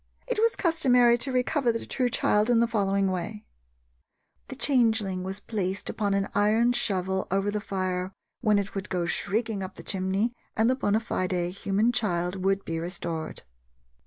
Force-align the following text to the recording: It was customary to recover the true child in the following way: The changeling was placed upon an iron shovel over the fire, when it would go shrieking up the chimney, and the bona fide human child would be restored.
It 0.25 0.39
was 0.39 0.55
customary 0.55 1.15
to 1.19 1.31
recover 1.31 1.71
the 1.71 1.85
true 1.85 2.09
child 2.09 2.49
in 2.49 2.59
the 2.59 2.65
following 2.65 3.11
way: 3.11 3.45
The 4.47 4.55
changeling 4.55 5.21
was 5.23 5.39
placed 5.39 5.91
upon 5.91 6.15
an 6.15 6.27
iron 6.33 6.73
shovel 6.73 7.27
over 7.29 7.51
the 7.51 7.61
fire, 7.61 8.11
when 8.39 8.57
it 8.57 8.73
would 8.73 8.89
go 8.89 9.05
shrieking 9.05 9.61
up 9.61 9.75
the 9.75 9.83
chimney, 9.83 10.33
and 10.57 10.67
the 10.71 10.75
bona 10.75 11.01
fide 11.01 11.33
human 11.51 11.91
child 11.91 12.43
would 12.43 12.65
be 12.65 12.79
restored. 12.79 13.43